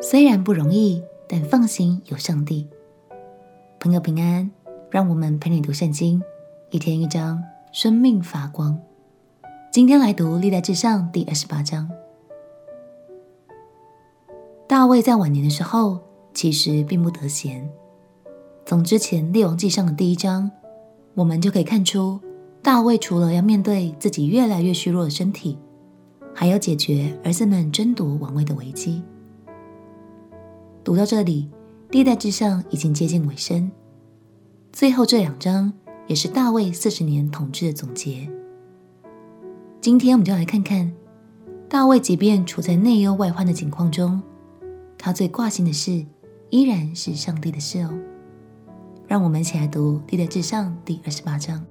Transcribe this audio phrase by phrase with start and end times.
[0.00, 2.68] 虽然不容易，但放心，有上帝。
[3.80, 4.48] 朋友平安，
[4.90, 6.22] 让我们陪你读圣经，
[6.70, 8.78] 一天一章，生命发光。
[9.72, 11.90] 今天来读历代志上第二十八章。
[14.68, 15.98] 大卫在晚年的时候，
[16.32, 17.68] 其实并不得闲。
[18.64, 20.48] 从之前列王记上的第一章，
[21.14, 22.20] 我们就可以看出，
[22.62, 25.58] 大卫除了要面对自己越来越虚弱的身体，
[26.32, 29.02] 还要解决儿子们争夺王位的危机。
[30.88, 31.46] 读到这里，
[31.90, 33.70] 历代志上已经接近尾声，
[34.72, 35.70] 最后这两章
[36.06, 38.26] 也是大卫四十年统治的总结。
[39.82, 40.90] 今天我们就来看看，
[41.68, 44.22] 大卫即便处在内忧外患的境况中，
[44.96, 46.06] 他最挂心的事
[46.48, 47.92] 依然是上帝的事哦。
[49.06, 51.62] 让我们一起来读《历代志上》第二十八章。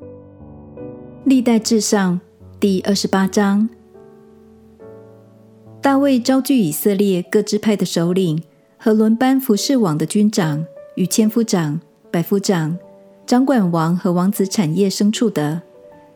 [1.22, 2.14] 《历代志上》
[2.58, 3.70] 第二十八章，
[5.88, 8.42] 大卫召聚以色列各支派的首领
[8.76, 10.62] 和轮班服侍王的军长
[10.96, 12.76] 与千夫长、百夫长，
[13.24, 15.62] 掌管王和王子产业牲畜的，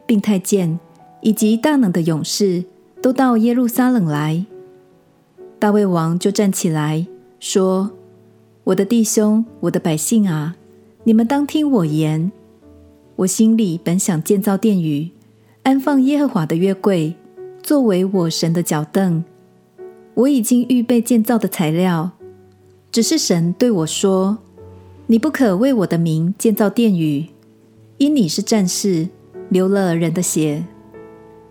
[0.04, 0.78] 并太监
[1.22, 2.62] 以及大能的勇士，
[3.00, 4.44] 都到耶路撒冷来。
[5.58, 7.06] 大卫王就站起来
[7.40, 7.92] 说。
[8.64, 10.54] 我的弟兄，我的百姓啊，
[11.04, 12.30] 你们当听我言。
[13.16, 15.08] 我心里本想建造殿宇，
[15.62, 17.16] 安放耶和华的约柜，
[17.62, 19.24] 作为我神的脚凳。
[20.14, 22.10] 我已经预备建造的材料，
[22.90, 24.38] 只是神对我说
[25.06, 27.26] ：“你不可为我的名建造殿宇，
[27.98, 29.08] 因你是战士，
[29.48, 30.64] 流了人的血。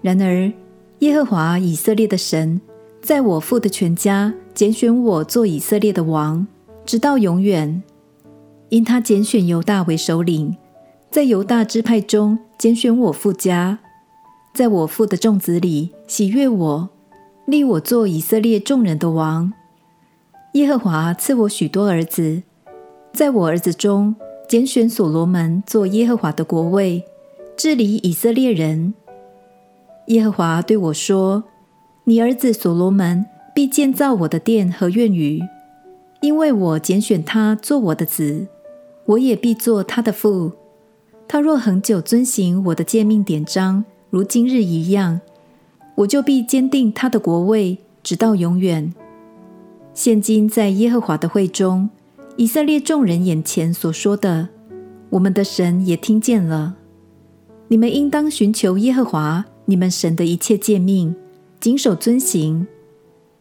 [0.02, 0.52] 然而，
[1.00, 2.62] 耶和华以色列的神，
[3.02, 6.46] 在我父的全家拣选我做以色列的王。”
[6.84, 7.84] 直到永远，
[8.70, 10.58] 因他拣选犹大为首领，
[11.12, 13.78] 在犹大支派中拣选我父家，
[14.54, 16.90] 在我父的众子里喜悦我，
[17.52, 19.52] 立我做以色列众人的王。
[20.54, 22.44] 耶和华赐我许多儿子，
[23.12, 24.16] 在我儿子中
[24.48, 27.04] 拣选所罗门做耶和华的国位，
[27.58, 28.94] 治理以色列人。
[30.08, 31.44] 耶和华对我说
[32.06, 35.42] ：“你儿子所罗门必建造我的殿和院宇。”
[36.22, 38.48] 因为我拣选他做我的子，
[39.08, 40.54] 我也必做他的父。
[41.28, 45.20] 他若恒久遵行我的诫命典章，如今日一样，
[46.02, 48.92] 我就必坚定他的国位，直到永远。
[49.94, 51.90] 现今在耶和华的会中，
[52.38, 54.50] 以色列众人眼前所说的，
[55.12, 56.76] 我们的神也听见了。
[57.68, 61.16] 你们应当寻求耶和华你们神的一切诫命，
[61.60, 62.66] 谨守遵行，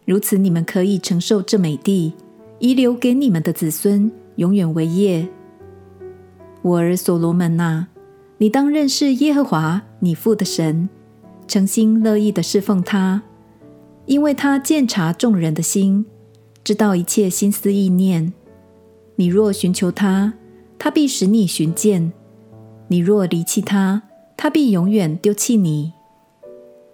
[0.04, 2.12] 如此你们可以承受这美地。
[2.58, 5.26] 遗留给你们的子孙，永远为业。
[6.60, 7.86] 我儿所罗门呐，
[8.36, 10.90] 你当认识耶和华你父的神，
[11.50, 13.20] 诚心乐意的侍奉他，
[14.06, 16.06] 因为他鉴察众人的心，
[16.62, 18.32] 知道一切心思意念。
[19.16, 20.34] 你若寻求他，
[20.78, 22.12] 他必使你寻见；
[22.86, 24.00] 你若离弃他，
[24.36, 25.92] 他必永远丢弃你。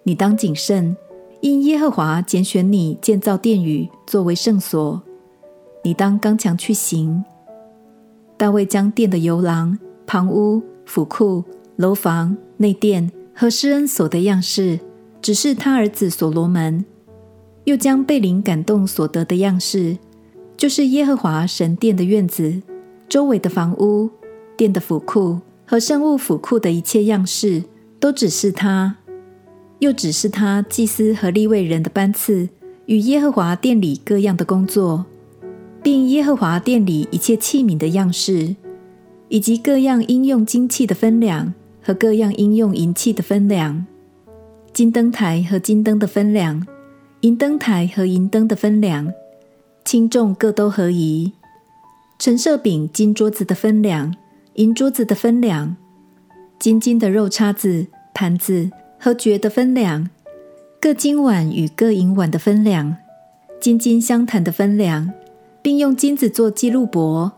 [0.05, 0.97] 你当谨慎，
[1.43, 5.03] 因耶和华拣选你建造殿宇，作为圣所。
[5.84, 7.22] 你当刚强去行。
[8.39, 11.45] 大卫将殿的游廊、旁屋、府库、
[11.77, 14.81] 楼房、内殿和施恩所的样式，
[15.21, 16.83] 只是他儿子所罗门；
[17.65, 19.99] 又将被灵感动所得的样式，
[20.57, 22.63] 就是耶和华神殿的院子、
[23.07, 24.09] 周围的房屋、
[24.57, 27.63] 殿的府库和圣物府库的一切样式，
[28.01, 28.95] 都只是他；
[29.81, 32.49] 又指示他祭司和立位人的班次
[32.87, 35.05] 与耶和华殿里各样的工作。
[35.83, 38.57] 并耶和华殿里一切器皿的样式，
[39.29, 41.55] 以及各样应用金器的分量
[41.87, 43.87] 和各样应用银器的分量，
[44.73, 46.67] 金灯台和金灯的分量，
[47.21, 49.13] 银灯台和银灯的分量，
[49.85, 51.33] 轻重各都合宜。
[52.19, 54.13] 陈设饼金桌子的分量，
[54.55, 55.77] 银桌子的分量，
[56.59, 60.10] 金金的肉叉子、盘子和爵的分量，
[60.81, 62.97] 各金碗与各银碗的分量，
[63.60, 65.13] 金金香坛的分量。
[65.63, 67.28] 并用金子做记录簿，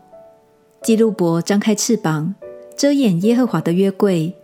[0.83, 2.35] 记录簿张开翅膀，
[2.77, 4.35] 遮掩耶和华的约柜。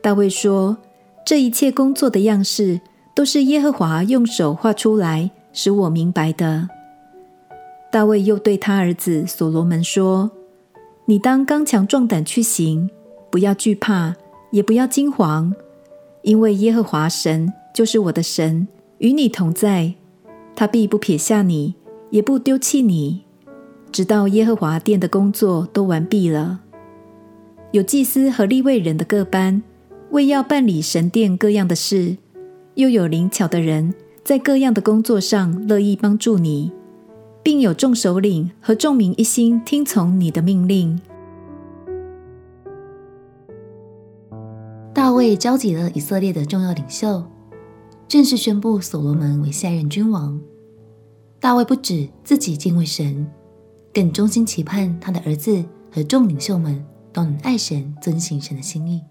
[0.00, 0.76] 大卫说
[1.24, 2.80] ：“这一切工作的样式，
[3.14, 6.68] 都是耶和华用手画出来，使我明白的。”
[7.90, 10.30] 大卫又对他儿子所罗门说
[11.06, 12.90] ：“你当刚强壮胆去行，
[13.30, 14.14] 不要惧怕，
[14.50, 15.52] 也不要惊惶，
[16.22, 18.68] 因为耶和华神就是我的神，
[18.98, 19.94] 与你同在，
[20.54, 21.74] 他必不撇下你。”
[22.10, 23.24] 也不丢弃你，
[23.90, 26.60] 直到耶和华殿的工作都完毕了。
[27.72, 29.60] 有祭司和立位人的各班，
[30.10, 32.16] 为要办理神殿各样的事，
[32.74, 33.94] 又有灵巧的人
[34.24, 36.72] 在各样的工作上乐意帮助你，
[37.42, 41.00] 并有众首领和众民一心听从你的命令。
[44.94, 47.22] 大卫召集了以色列的重要领袖，
[48.08, 50.40] 正式宣布所罗门为下任君王。
[51.38, 53.26] 大卫不止自己敬畏神，
[53.92, 55.62] 更衷心期盼他的儿子
[55.92, 56.82] 和众领袖们
[57.12, 59.02] 都能爱神、遵行神的心意。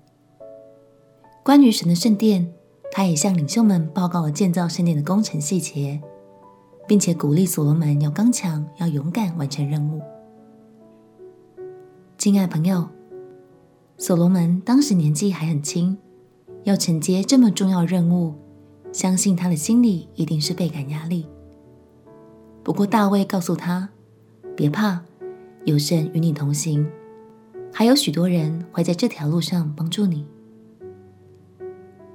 [1.46, 2.52] 关于神的圣殿，
[2.92, 6.02] 他也向领袖们报告了建造圣殿的工程细节，
[6.88, 10.02] 并且鼓励所罗门要刚强、要勇敢完成任务。
[12.18, 12.88] 亲爱朋友，
[14.00, 15.96] 所罗门当时年纪还很轻，
[16.64, 18.34] 要承接这么重要任务，
[18.92, 21.28] 相信他的心里一定是倍感压力。
[22.64, 23.88] 不过大卫告诉他
[24.58, 25.00] ：“别怕，
[25.66, 26.90] 有神与你同行，
[27.72, 30.26] 还有许多人会在这条路上帮助你。”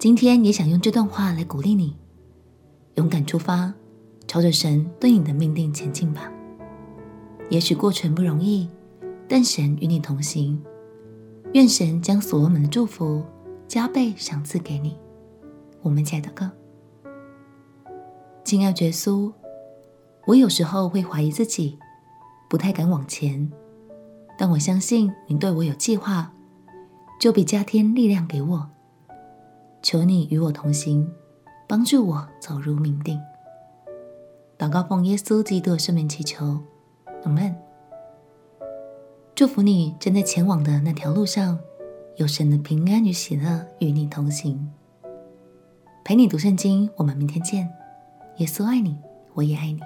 [0.00, 1.94] 今天也想用这段话来鼓励你，
[2.94, 3.70] 勇敢出发，
[4.26, 6.32] 朝着神对你的命定前进吧。
[7.50, 8.67] 也许过程不容易，
[9.29, 10.58] 但神与你同行。
[11.52, 13.23] 愿神将所罗门的祝福
[13.69, 14.97] 加倍赏赐给你。
[15.82, 16.50] 我们亲爱的哥，
[18.43, 19.31] 亲爱的耶稣。
[20.25, 21.79] 我有时候会怀疑自己，
[22.49, 23.52] 不太敢往前，
[24.38, 26.32] 但我相信你对我有计划，
[27.20, 28.70] 就必加添力量给我。
[29.82, 31.11] 求你与我同行，
[31.67, 33.21] 帮助我走入冥定。
[34.59, 36.61] 祷告奉耶稣基督的圣名祈求，
[37.25, 37.55] 阿门。
[39.35, 41.59] 祝福你正在前往的那条路上，
[42.17, 44.71] 有神的平安与喜乐与你同行。
[46.05, 47.71] 陪你读圣经，我们明天见。
[48.37, 48.99] 耶稣爱你，
[49.33, 49.81] 我也爱你。